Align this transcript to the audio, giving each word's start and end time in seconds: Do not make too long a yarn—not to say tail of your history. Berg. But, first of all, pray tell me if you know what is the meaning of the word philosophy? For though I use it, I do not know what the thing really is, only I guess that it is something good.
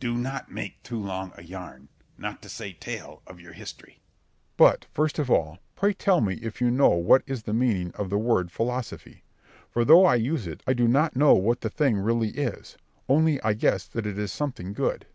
Do 0.00 0.16
not 0.18 0.50
make 0.50 0.82
too 0.82 0.98
long 0.98 1.30
a 1.36 1.44
yarn—not 1.44 2.42
to 2.42 2.48
say 2.48 2.72
tail 2.72 3.22
of 3.28 3.38
your 3.38 3.52
history. 3.52 4.00
Berg. 4.56 4.56
But, 4.80 4.86
first 4.92 5.20
of 5.20 5.30
all, 5.30 5.60
pray 5.76 5.92
tell 5.92 6.20
me 6.20 6.34
if 6.42 6.60
you 6.60 6.68
know 6.72 6.88
what 6.88 7.22
is 7.28 7.44
the 7.44 7.52
meaning 7.54 7.92
of 7.94 8.10
the 8.10 8.18
word 8.18 8.50
philosophy? 8.50 9.22
For 9.70 9.84
though 9.84 10.04
I 10.04 10.16
use 10.16 10.48
it, 10.48 10.64
I 10.66 10.72
do 10.72 10.88
not 10.88 11.14
know 11.14 11.34
what 11.34 11.60
the 11.60 11.70
thing 11.70 11.96
really 11.96 12.30
is, 12.30 12.76
only 13.08 13.40
I 13.44 13.52
guess 13.52 13.84
that 13.86 14.04
it 14.04 14.18
is 14.18 14.32
something 14.32 14.72
good. 14.72 15.06